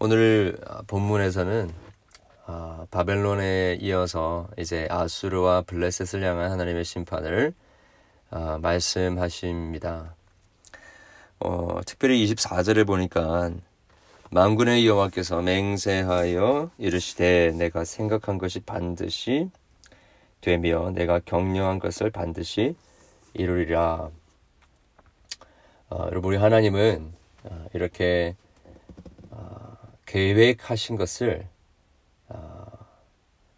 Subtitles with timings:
[0.00, 1.72] 오늘 본문에서는
[2.46, 7.52] 아, 바벨론에 이어서 이제 아수르와 블레셋을 향한 하나님의 심판을
[8.30, 10.14] 아, 말씀하십니다.
[11.40, 13.50] 어, 특별히 24절을 보니까
[14.30, 19.50] 만군의 여호와께서 맹세하여 이르시되 내가 생각한 것이 반드시
[20.40, 22.76] 되며 내가 격려한 것을 반드시
[23.34, 24.10] 이루리라.
[25.90, 28.47] 어, 여러분 우리 하나님은 어, 이렇게 어,
[30.08, 31.46] 계획하신 것을
[32.28, 32.66] 어,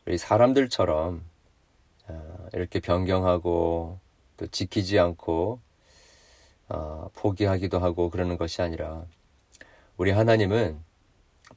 [0.04, 1.24] 우리 사람들처럼
[2.08, 4.00] 어, 이렇게 변경하고
[4.36, 5.60] 또 지키지 않고
[6.68, 9.06] 어, 포기하기도 하고 그러는 것이 아니라
[9.96, 10.80] 우리 하나님은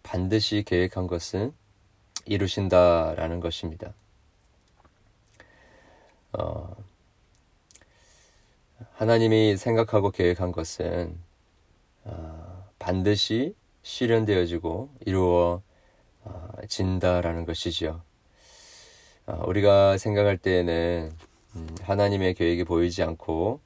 [0.04, 1.54] 반드시 계획한 것은
[2.26, 3.96] 이루신다라는 것입니다.
[6.34, 6.76] 어,
[8.94, 11.18] 하나님이 생각하고 계획한 것은
[12.04, 14.90] 어, 반드시 실현되어지고
[16.66, 18.02] 이루어진다라는 것이지요.
[19.28, 21.12] 어, 우리가 생각할 때에는
[21.56, 23.62] 음, 하나님의 계획이 보이지 않고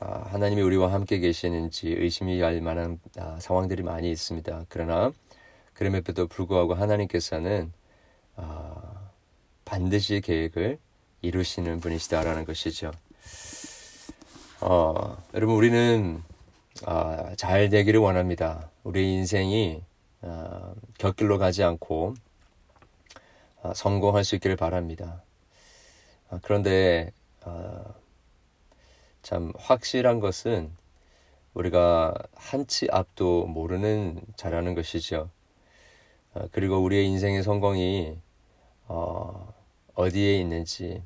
[0.00, 4.66] 아, 하나님이 우리와 함께 계시는지 의심이 갈 만한 아, 상황들이 많이 있습니다.
[4.68, 5.12] 그러나
[5.72, 7.72] 그럼에도 불구하고 하나님께서는
[8.36, 9.10] 아,
[9.64, 10.78] 반드시 계획을
[11.22, 12.90] 이루시는 분이시다라는 것이죠.
[14.60, 16.22] 어, 여러분 우리는
[16.86, 18.70] 아, 잘 되기를 원합니다.
[18.82, 19.82] 우리 인생이
[20.20, 22.14] 아, 곁길로 가지 않고
[23.62, 25.22] 아, 성공할 수 있기를 바랍니다.
[26.28, 27.10] 아, 그런데
[27.42, 27.84] 아,
[29.22, 30.72] 참 확실한 것은
[31.54, 35.30] 우리가 한치 앞도 모르는 자라는 것이죠.
[36.34, 38.18] 아, 그리고 우리의 인생의 성공이
[38.88, 39.54] 어,
[39.94, 41.02] 어디에 있는지,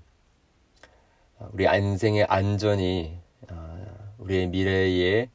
[1.38, 3.76] 아, 우리 인생의 안전이 아,
[4.18, 5.30] 우리의 미래의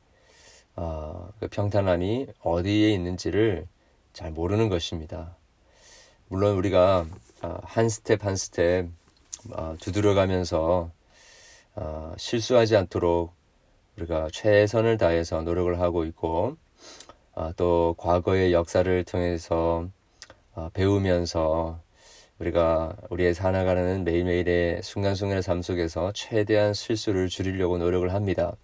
[0.75, 3.67] 어, 그 평탄함이 어디에 있는지를
[4.13, 5.35] 잘 모르는 것입니다.
[6.27, 7.05] 물론 우리가
[7.43, 8.87] 어, 한 스텝 한 스텝
[9.51, 10.91] 어, 두드려가면서
[11.75, 13.33] 어, 실수하지 않도록
[13.97, 16.57] 우리가 최선을 다해서 노력을 하고 있고
[17.33, 19.87] 어, 또 과거의 역사를 통해서
[20.55, 21.79] 어, 배우면서
[22.39, 28.55] 우리가 우리의 살아가는 매일매일의 순간순간의 삶 속에서 최대한 실수를 줄이려고 노력을 합니다.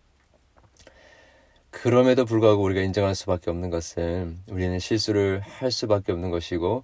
[1.71, 6.83] 그럼에도 불구하고 우리가 인정할 수밖에 없는 것은 우리는 실수를 할 수밖에 없는 것이고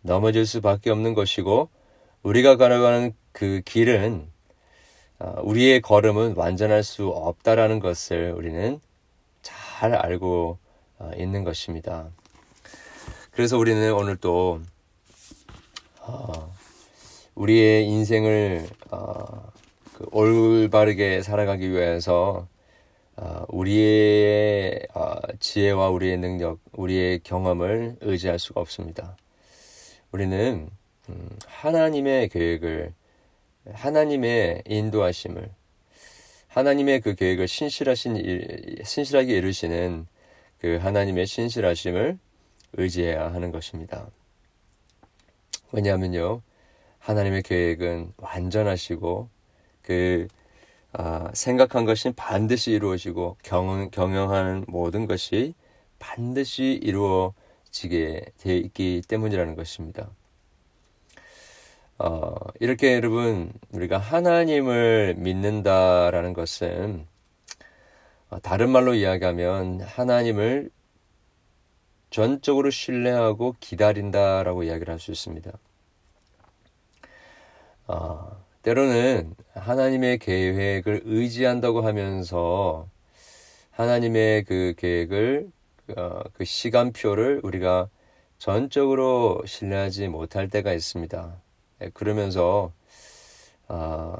[0.00, 1.68] 넘어질 수밖에 없는 것이고
[2.22, 4.28] 우리가 걸어가는 그 길은
[5.42, 8.80] 우리의 걸음은 완전할 수 없다라는 것을 우리는
[9.42, 10.58] 잘 알고
[11.16, 12.08] 있는 것입니다.
[13.30, 14.60] 그래서 우리는 오늘 또
[16.00, 16.52] 어,
[17.34, 19.52] 우리의 인생을 어,
[19.94, 22.51] 그 올바르게 살아가기 위해서 어,
[23.48, 29.16] 우리의 어, 지혜와 우리의 능력, 우리의 경험을 의지할 수가 없습니다.
[30.10, 30.68] 우리는
[31.08, 32.92] 음, 하나님의 계획을,
[33.72, 35.50] 하나님의 인도하심을,
[36.48, 40.06] 하나님의 그 계획을 신실하신 일, 신실하게 이루시는
[40.58, 42.18] 그 하나님의 신실하심을
[42.74, 44.08] 의지해야 하는 것입니다.
[45.72, 46.42] 왜냐하면요,
[46.98, 49.28] 하나님의 계획은 완전하시고
[49.82, 50.28] 그
[50.92, 55.54] 아, 생각한 것이 반드시 이루어지고 경, 경영하는 모든 것이
[55.98, 60.10] 반드시 이루어지게 되어 있기 때문이라는 것입니다.
[61.98, 67.06] 어, 이렇게 여러분 우리가 하나님을 믿는다라는 것은
[68.30, 70.70] 어, 다른 말로 이야기하면 하나님을
[72.10, 75.52] 전적으로 신뢰하고 기다린다라고 이야기를 할 수 있습니다.
[77.86, 82.88] 어, 때로는 하나님의 계획을 의지한다고 하면서
[83.72, 85.50] 하나님의 그 계획을
[85.96, 87.88] 어, 그 시간표를 우리가
[88.38, 91.40] 전적으로 신뢰하지 못할 때가 있습니다.
[91.80, 92.72] 네, 그러면서
[93.68, 94.16] 어,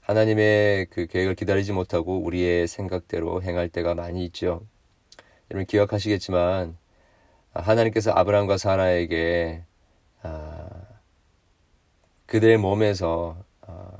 [0.00, 4.66] 하나님의 그 계획을 기다리지 못하고 우리의 생각대로 행할 때가 많이 있죠.
[5.50, 6.76] 여러분 기억하시겠지만
[7.54, 9.64] 하나님께서 아브라함과 사라에게
[10.22, 10.83] 아,
[12.34, 13.92] 그들의 몸에서 아,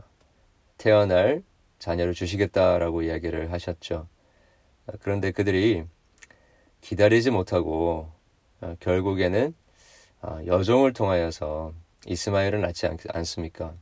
[0.76, 1.44] 태어날
[1.78, 4.08] 자녀를 주시겠다라고 이야기를 하셨죠.
[4.98, 5.84] 그런데 그들이
[6.81, 8.10] 기다리지 못하고
[8.60, 9.54] 아, 결국에는
[10.46, 11.75] 여종을 통하여서
[12.06, 13.72] 이스마엘을 낳지 않, 습니까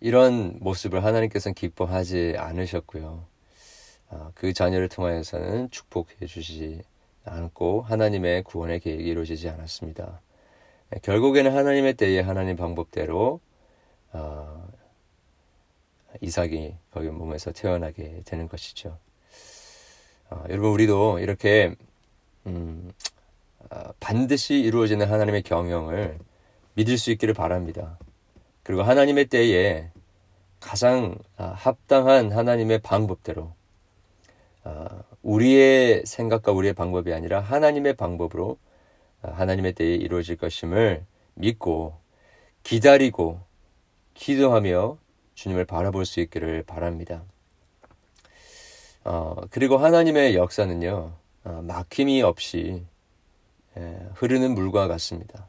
[0.00, 3.24] 이런 모습을 하나님께서는 기뻐하지 않으셨고요.
[4.08, 6.82] 아, 그 자녀를 통하여서는 축복해 주시지
[7.24, 10.20] 않고 하나님의 구원의 계획이 이루어지지 않았습니다.
[10.90, 13.40] 네, 결국에는 하나님의 때에 하나님 방법대로
[14.12, 14.68] 어,
[16.20, 18.96] 이삭이 거기 몸에서 태어나게 되는 것이죠.
[20.30, 21.74] 어, 여러분 우리도 이렇게
[22.46, 22.92] 음,
[23.70, 26.18] 어, 반드시 이루어지는 하나님의 경영을
[26.74, 27.98] 믿을 수 있기를 바랍니다.
[28.62, 29.90] 그리고 하나님의 때에
[30.60, 33.52] 가장 아, 합당한 하나님의 방법대로
[34.62, 38.65] 아, 우리의 생각과 우리의 방법이 아니라 하나님의 방법으로 아,
[39.34, 41.94] 하나님의 때에 이루어질 것임을 믿고
[42.62, 43.40] 기다리고
[44.14, 44.98] 기도하며
[45.34, 47.22] 주님을 바라볼 수 있기를 바랍니다.
[49.04, 51.12] 어, 그리고 하나님의 역사는요,
[51.44, 52.84] 어, 막힘이 없이
[53.78, 55.48] 예, 흐르는 물과 같습니다.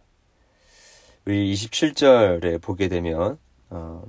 [1.26, 3.40] 우리 27절에 보게 되면
[3.70, 4.04] 어,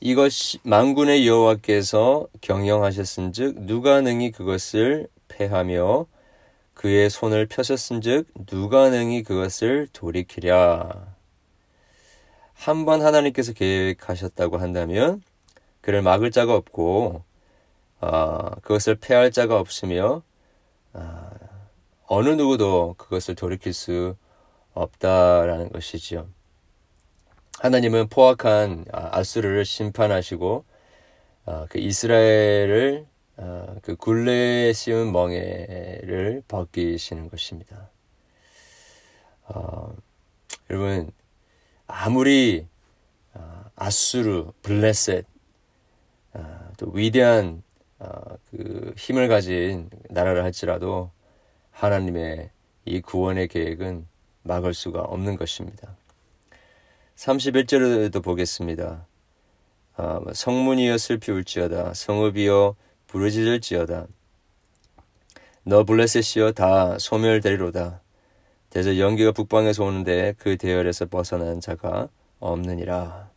[0.00, 6.06] 이것이 만군의 여호와께서 경영하셨은즉 누가 능히 그것을 패하며
[6.80, 11.14] 그의 손을 펴셨은즉 누가 능히 그것을 돌이키랴.
[12.54, 15.22] 한 번 하나님께서 계획하셨다고 한다면
[15.82, 17.22] 그를 막을 자가 없고
[18.00, 20.22] 어, 그것을 패할 자가 없으며
[20.94, 21.30] 어,
[22.06, 24.16] 어느 누구도 그것을 돌이킬 수
[24.72, 26.28] 없다라는 것이지요.
[27.58, 30.64] 하나님은 포악한 아, 아수르를 심판하시고
[31.44, 33.06] 어, 그 이스라엘을
[33.42, 37.88] 어, 그 굴레에 씌운 멍에를 벗기시는 것입니다.
[39.44, 39.96] 어,
[40.68, 41.10] 여러분
[41.86, 42.66] 아무리
[43.32, 45.24] 어, 아수르, 블레셋
[46.34, 47.62] 어, 또 위대한
[47.98, 48.20] 어,
[48.50, 51.10] 그 힘을 가진 나라를 할지라도
[51.70, 52.50] 하나님의
[52.84, 54.06] 이 구원의 계획은
[54.42, 55.96] 막을 수가 없는 것입니다.
[57.16, 59.06] 31절에도 보겠습니다.
[59.96, 62.76] 아, 성문이여 슬피 울지어다 성읍이여
[63.10, 64.06] 부르짖을지어다.
[65.64, 68.00] 너 블레셋이여 다 소멸되리로다.
[68.70, 72.08] 대저 연기가 북방에서 오는데 그 대열에서 벗어난 자가
[72.38, 73.28] 없느니라.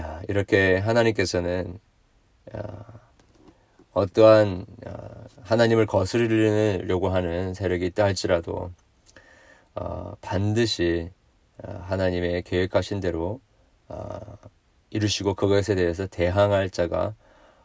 [0.00, 1.78] 야, 이렇게 하나님께서는
[2.56, 3.00] 야,
[3.92, 4.64] 어떠한
[5.42, 8.70] 하나님을 거스르려고 하는 세력이 있다 할지라도
[9.74, 11.10] 어, 반드시
[11.62, 13.40] 어, 하나님의 계획하신 대로
[13.88, 14.08] 어,
[14.88, 17.14] 이루시고 그것에 대해서 대항할 자가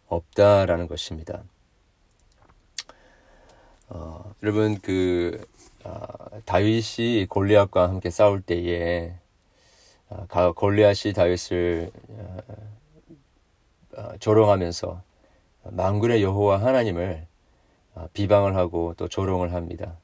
[0.07, 1.43] 없다라는 것입니다.
[3.89, 5.45] 어, 여러분 그
[5.83, 6.01] 어,
[6.45, 9.13] 다윗이 골리앗과 함께 싸울 때에
[10.09, 12.37] 어, 골리앗이 다윗을 어,
[13.97, 15.01] 어, 조롱하면서
[15.63, 17.25] 만군의 여호와 하나님을
[17.95, 19.97] 어, 비방을 하고 또 조롱을 합니다.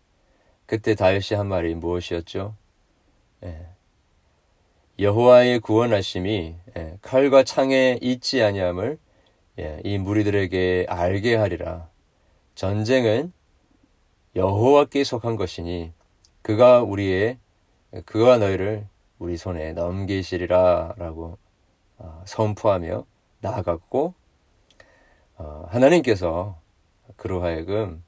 [0.65, 2.55] 그때 다윗이 한 말이 무엇이었죠?
[3.43, 3.67] 예.
[4.99, 8.97] 여호와의 구원하심이 예, 칼과 창에 있지 아니함을
[9.59, 11.89] 예, 이 무리들에게 알게 하리라.
[12.55, 13.31] 전쟁은
[14.35, 15.93] 여호와께 속한 것이니
[16.41, 17.37] 그가 우리의
[18.05, 18.87] 그가 너희를
[19.19, 21.37] 우리 손에 넘기시리라라고
[21.99, 23.05] 어, 선포하며
[23.41, 24.15] 나아갔고
[25.37, 26.59] 어, 하나님께서
[27.15, 28.03] 그로 하여금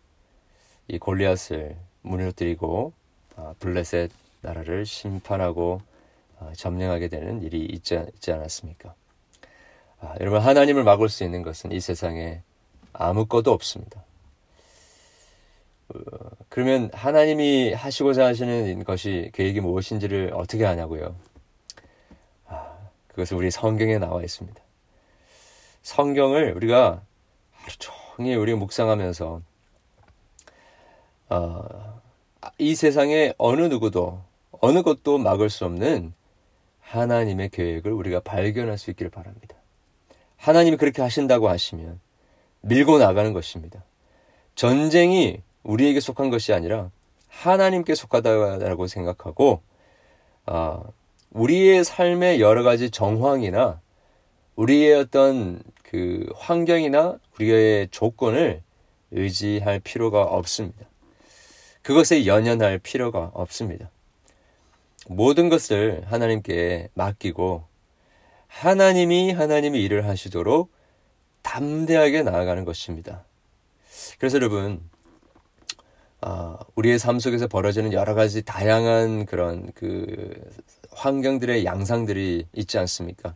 [0.87, 2.93] 이 골리앗을 무너뜨리고
[3.35, 4.11] 어, 블레셋
[4.41, 5.81] 나라를 심판하고
[6.39, 8.95] 어, 점령하게 되는 일이 있지 않았습니까?
[9.99, 12.41] 아, 여러분 하나님을 막을 수 있는 것은 이 세상에
[12.93, 14.03] 아무것도 없습니다.
[15.89, 15.99] 어,
[16.49, 21.15] 그러면 하나님이 하시고자 하시는 것이 계획이 무엇인지를 어떻게 아냐고요?
[22.47, 22.77] 아,
[23.07, 24.61] 그것은 우리 성경에 나와 있습니다.
[25.81, 27.01] 성경을 우리가
[27.51, 29.41] 하루 종일 우리 묵상하면서
[31.29, 32.01] 어,
[32.57, 34.21] 이 세상에 어느 누구도
[34.51, 36.13] 어느 것도 막을 수 없는
[36.81, 39.54] 하나님의 계획을 우리가 발견할 수 있기를 바랍니다.
[40.45, 41.99] 하나님이 그렇게 하신다고 하시면
[42.61, 43.83] 밀고 나가는 것입니다.
[44.53, 46.91] 전쟁이 우리에게 속한 것이 아니라
[47.27, 49.63] 하나님께 속하다고 생각하고
[50.45, 50.83] 어,
[51.31, 53.81] 우리의 삶의 여러 가지 정황이나
[54.55, 58.61] 우리의 어떤 그 환경이나 우리의 조건을
[59.09, 60.85] 의지할 필요가 없습니다.
[61.81, 63.89] 그것에 연연할 필요가 없습니다.
[65.07, 67.63] 모든 것을 하나님께 맡기고
[68.55, 70.71] 하나님이 하나님이 일을 하시도록
[71.41, 73.25] 담대하게 나아가는 것입니다.
[74.17, 74.81] 그래서 여러분,
[76.21, 80.33] 어, 우리의 삶 속에서 벌어지는 여러 가지 다양한 그런 그
[80.93, 83.35] 환경들의 양상들이 있지 않습니까?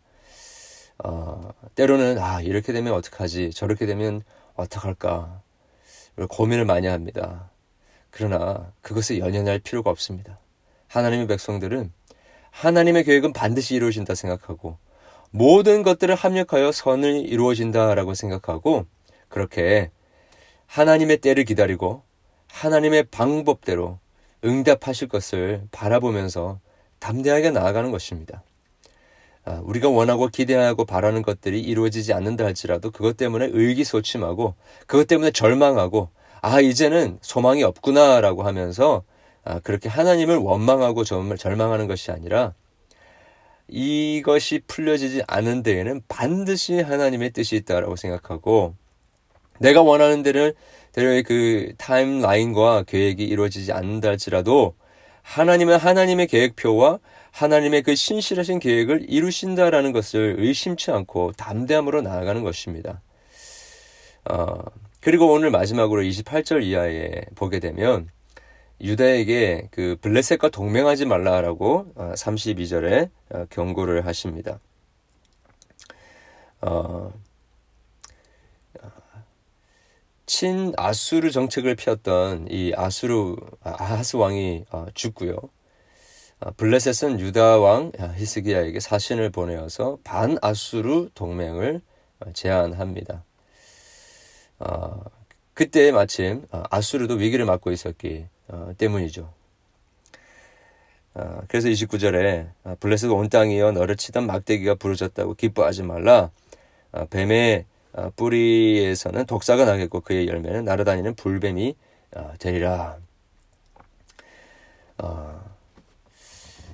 [1.03, 4.21] 어, 때로는 아 이렇게 되면 어떡하지 저렇게 되면
[4.55, 5.41] 어떡할까
[6.29, 7.51] 고민을 많이 합니다.
[8.09, 10.39] 그러나 그것에 연연할 필요가 없습니다.
[10.88, 11.91] 하나님의 백성들은
[12.51, 14.77] 하나님의 계획은 반드시 이루어진다 생각하고
[15.31, 18.86] 모든 것들을 합력하여 선을 이루어진다라고 생각하고
[19.27, 19.91] 그렇게
[20.65, 22.03] 하나님의 때를 기다리고
[22.51, 24.00] 하나님의 방법대로
[24.43, 26.59] 응답하실 것을 바라보면서
[27.00, 28.43] 담대하게 나아가는 것입니다.
[29.45, 34.55] 아, 우리가 원하고 기대하고 바라는 것들이 이루어지지 않는다 할지라도 그것 때문에 의기소침하고
[34.86, 36.09] 그것 때문에 절망하고
[36.41, 39.03] 아 이제는 소망이 없구나라고 하면서
[39.43, 42.53] 아, 그렇게 하나님을 원망하고 절망하는 것이 아니라
[43.69, 48.75] 이것이 풀려지지 않은 데에는 반드시 하나님의 뜻이 있다라고 생각하고
[49.59, 50.53] 내가 원하는 데를
[50.91, 54.75] 대로의 그 타임라인과 계획이 이루어지지 않는다 할지라도
[55.21, 56.99] 하나님은 하나님의 계획표와
[57.31, 63.01] 하나님의 그 신실하신 계획을 이루신다라는 것을 의심치 않고 담대함으로 나아가는 것입니다.
[64.29, 64.57] 어,
[65.01, 68.09] 그리고 오늘 마지막으로 28절 이하에 보게 되면
[68.81, 74.59] 유다에게 그 블레셋과 동맹하지 말라라고 32절에 어, 어, 경고를 하십니다.
[76.62, 77.12] 어,
[80.25, 85.38] 친 아수르 정책을 펴던 이 아수르 아, 아하스 왕이 어, 죽고요.
[86.55, 91.81] 블레셋은 유다 왕 히스기야에게 사신을 보내어서 반 아수르 동맹을
[92.33, 93.25] 제안합니다.
[95.53, 99.31] 그때 마침 아수르도 위기를 맞고 있었기 어, 때문이죠.
[101.15, 106.31] 어, 그래서 29절에 어, 블레셋 온 땅이여 너를 치던 막대기가 부러졌다고 기뻐하지 말라.
[106.91, 111.75] 어, 뱀의 어, 뿌리에서는 독사가 나겠고 그의 열매는 날아다니는 불뱀이
[112.15, 112.97] 어, 되리라.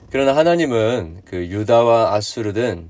[0.09, 2.89] 그러나 하나님은 그 유다와 아수르든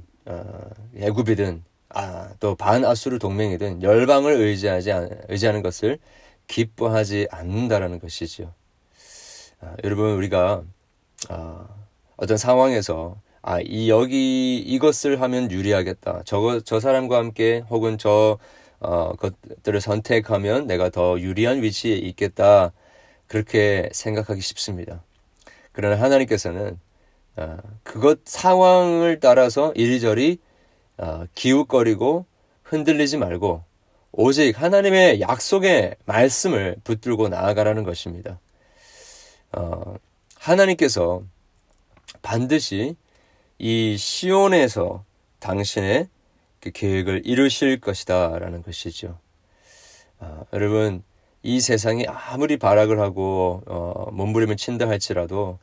[0.96, 4.92] 애굽이든 아, 또 반아수르 동맹이든 열방을 의지하지
[5.30, 5.98] 의지하는 것을
[6.48, 8.54] 기뻐하지 않는다라는 것이지요.
[9.62, 10.64] 아, 여러분 우리가
[11.30, 11.68] 아,
[12.18, 16.24] 어떤 상황에서 아, 이 여기 이것을 하면 유리하겠다.
[16.26, 18.38] 저거 저 사람과 함께 혹은 저
[18.80, 22.72] 어, 것들을 선택하면 내가 더 유리한 위치에 있겠다.
[23.28, 25.04] 그렇게 생각하기 쉽습니다.
[25.72, 26.80] 그러나 하나님께서는
[27.38, 30.40] 어, 그것 상황을 따라서 이리저리
[30.98, 32.26] 어, 기웃거리고
[32.64, 33.64] 흔들리지 말고
[34.12, 38.40] 오직 하나님의 약속의 말씀을 붙들고 나아가라는 것입니다.
[39.56, 39.96] 어,
[40.38, 41.24] 하나님께서
[42.22, 42.96] 반드시
[43.58, 45.04] 이 시온에서
[45.40, 46.10] 당신의
[46.60, 49.18] 그 계획을 이루실 것이다라는 것이죠.
[50.20, 51.04] 어, 여러분
[51.44, 55.60] 이 세상이 아무리 발악을 하고 어, 몸부림을 친다 할지라도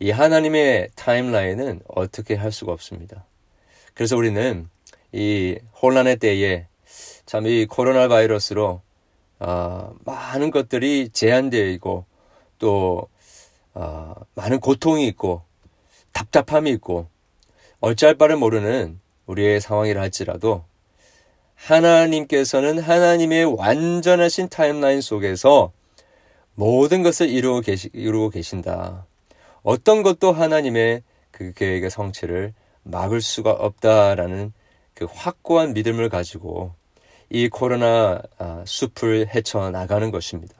[0.00, 3.24] 이 하나님의 타임라인은 어떻게 할 수가 없습니다.
[3.94, 4.68] 그래서 우리는
[5.12, 6.66] 이 혼란의 때에
[7.26, 8.80] 참 이 코로나 바이러스로
[9.40, 12.06] 어, 많은 것들이 제한되어 있고
[12.58, 13.08] 또
[13.80, 15.42] 어, 많은 고통이 있고
[16.10, 17.06] 답답함이 있고
[17.78, 20.64] 어찌할 바를 모르는 우리의 상황이라 할지라도
[21.54, 25.70] 하나님께서는 하나님의 완전하신 타임라인 속에서
[26.56, 29.06] 모든 것을 이루고, 계시, 이루고 계신다.
[29.62, 34.52] 어떤 것도 하나님의 그 계획의 성취를 막을 수가 없다라는
[34.94, 36.72] 그 확고한 믿음을 가지고
[37.30, 40.54] 이 코로나 아, 숲을 헤쳐나가는 것입니다.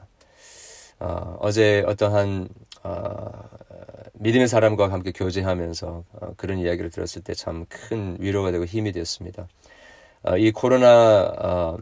[0.99, 2.49] 어, 제 어떤 한
[2.83, 3.29] 어,
[4.13, 9.47] 믿음의 사람과 함께 교제하면서 어, 그런 이야기를 들었을 때 참 큰 위로가 되고 힘이 되었습니다.
[10.23, 11.77] 어, 이 코로나 어,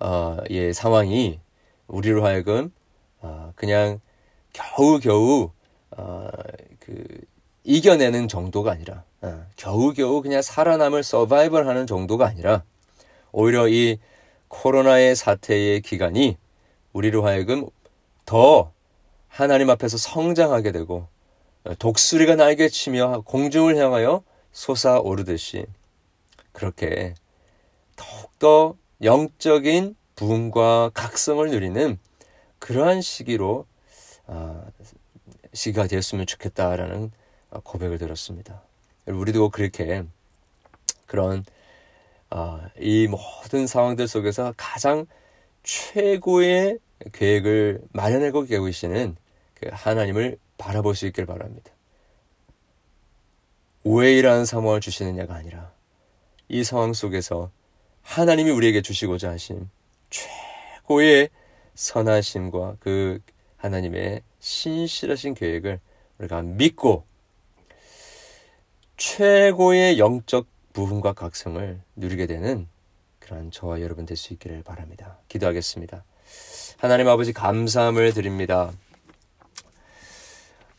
[0.00, 1.40] 어, 의 상황이
[1.86, 2.72] 우리로 하여금
[3.20, 4.00] 어, 그냥
[4.52, 5.50] 겨우겨우
[5.96, 6.28] 어,
[6.78, 7.04] 그
[7.64, 12.62] 이겨내는 정도가 아니라 어, 겨우겨우 그냥 살아남을 서바이벌 하는 정도가 아니라
[13.32, 13.98] 오히려 이
[14.48, 16.36] 코로나의 사태의 기간이
[16.92, 17.68] 우리로 하여금
[18.24, 18.72] 더
[19.30, 21.06] 하나님 앞에서 성장하게 되고
[21.78, 24.22] 독수리가 날개 치며 공중을 향하여
[24.52, 25.64] 솟아오르듯이
[26.52, 27.14] 그렇게
[27.96, 31.98] 더욱더 영적인 부흥과 각성을 누리는
[32.58, 33.66] 그러한 시기로
[34.26, 34.64] 아,
[35.54, 37.12] 시기가 되었으면 좋겠다라는
[37.62, 38.62] 고백을 들었습니다.
[39.06, 40.04] 우리도 그렇게
[41.06, 41.44] 그런
[42.28, 45.06] 아, 이 모든 상황들 속에서 가장
[45.62, 46.78] 최고의
[47.12, 49.16] 계획을 마련하고 계시는
[49.54, 51.72] 그 하나님을 바라볼 수 있길 바랍니다.
[53.84, 55.72] 우회이라는 상황을 주시느냐가 아니라
[56.48, 57.50] 이 상황 속에서
[58.02, 59.70] 하나님이 우리에게 주시고자 하신
[60.10, 61.30] 최고의
[61.74, 63.20] 선하심과 그
[63.56, 65.80] 하나님의 신실하신 계획을
[66.18, 67.04] 우리가 믿고
[68.96, 72.68] 최고의 영적 부흥과 각성을 누리게 되는
[73.18, 75.18] 그러한 저와 여러분 될 수 있기를 바랍니다.
[75.28, 76.04] 기도하겠습니다.
[76.78, 78.70] 하나님 아버지 감사함을 드립니다.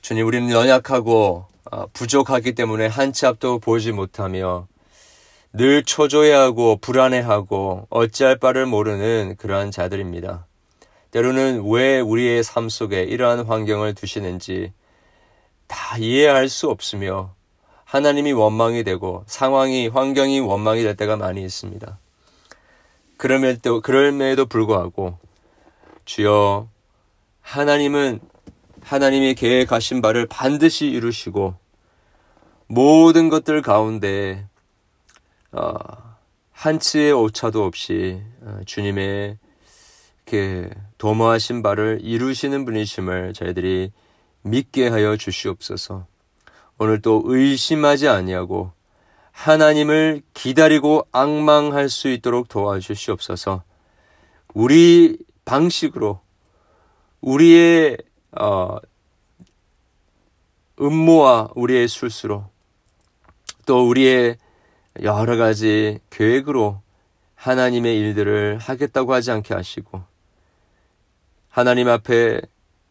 [0.01, 4.67] 주님, 우리는 연약하고 어, 부족하기 때문에 한 치 앞도 보지 못하며
[5.53, 10.47] 늘 초조해하고 불안해하고 어찌할 바를 모르는 그러한 자들입니다.
[11.11, 14.71] 때로는 왜 우리의 삶 속에 이러한 환경을 두시는지
[15.67, 17.33] 다 이해할 수 없으며
[17.83, 21.99] 하나님이 원망이 되고 상황이 환경이 원망이 될 때가 많이 있습니다.
[23.17, 25.17] 그럼에도 그럼에도 불구하고
[26.11, 26.67] 주여
[27.39, 28.19] 하나님은
[28.81, 31.55] 하나님이 계획하신 바를 반드시 이루시고
[32.67, 34.45] 모든 것들 가운데
[35.53, 35.71] 어,
[36.51, 39.37] 한치의 오차도 없이 어, 주님의
[40.25, 43.93] 그 도모하신 바를 이루시는 분이심을 저희들이
[44.41, 46.07] 믿게 하여 주시옵소서.
[46.77, 48.73] 오늘 또 의심하지 아니하고
[49.31, 53.63] 하나님을 기다리고 악망할 수 있도록 도와주시옵소서.
[54.53, 56.21] 우리 방식으로
[57.21, 57.97] 우리의
[58.39, 58.77] 어,
[60.79, 62.45] 음모와 우리의 술수로
[63.65, 64.37] 또 우리의
[65.03, 66.81] 여러 가지 계획으로
[67.35, 70.03] 하나님의 일들을 하겠다고 하지 않게 하시고
[71.49, 72.41] 하나님 앞에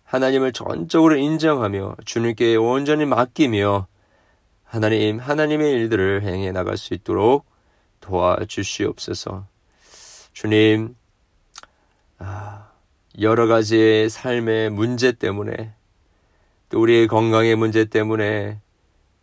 [0.04, 3.86] 하나님을 전적으로 인정하며 주님께 온전히 맡기며
[4.64, 7.46] 하나님 하나님의 일들을 행해 나갈 수 있도록
[8.00, 9.46] 도와주시옵소서.
[10.32, 10.99] 주님 아,
[13.20, 15.72] 여러 가지의 삶의 문제 때문에
[16.68, 18.60] 또 우리의 건강의 문제 때문에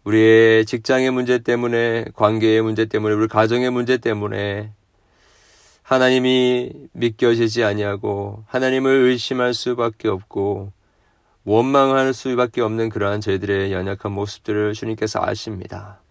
[0.04, 4.72] 우리의 직장의 문제 때문에 관계의 문제 때문에 우리 가정의 문제 때문에
[5.84, 10.72] 하나님이 믿겨지지 아니하고 하나님을 의심할 수밖에 없고
[11.46, 16.02] 원망할 수밖에 없는 그러한 저희들의 연약한 모습들을 주님께서 아십니다.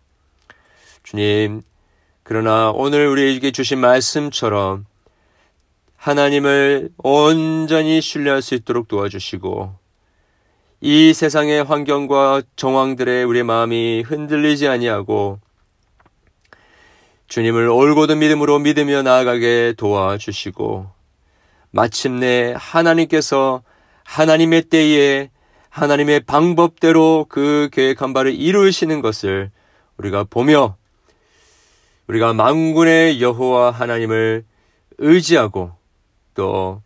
[1.03, 1.63] 주님,
[2.23, 4.87] 그러나 오늘 우리에게 주신 말씀처럼
[6.07, 9.75] 하나님을 온전히 신뢰할 수 있도록 도와주시고
[10.81, 15.41] 이 세상의 환경과 정황들에 우리의 마음이 흔들리지 아니하고
[17.27, 20.89] 주님을 올곧은 믿음으로 믿으며 나아가게 도와주시고
[21.73, 23.65] 마침내 하나님께서
[24.05, 25.31] 하나님의 때에
[25.71, 29.51] 하나님의 방법대로 그 계획한 바를 이루시는 것을
[29.97, 30.77] 우리가 보며
[32.07, 34.45] 우리가 망군의 여호와 하나님을
[34.99, 35.76] 의지하고
[36.37, 36.83] 또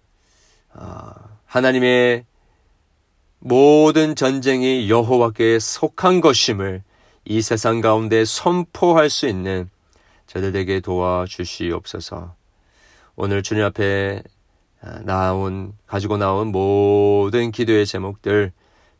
[0.73, 1.13] 아,
[1.45, 2.25] 하나님의
[3.41, 6.83] 모든 전쟁이 여호와께 속한 것임을
[7.27, 9.69] 이 세상 가운데 선포할 수 있는
[10.27, 12.35] 저들에게 도와주시옵소서.
[13.17, 14.23] 오늘 주님 앞에
[14.83, 18.53] 아, 나온 가지고 나온 모든 기도의 제목들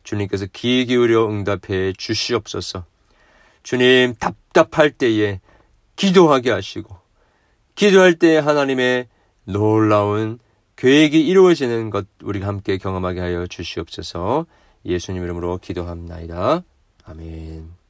[0.03, 2.85] 주님께서 귀 기울여 응답해 주시옵소서.
[3.63, 5.39] 주님 답답할 때에
[5.95, 6.97] 기도하게 하시고
[7.75, 9.07] 기도할 때에 하나님의
[9.45, 10.39] 놀라운
[10.75, 14.45] 계획이 이루어지는 것 우리가 함께 경험하게 하여 주시옵소서
[14.85, 16.63] 예수님 이름으로 기도합니다.
[17.03, 17.80] 아멘.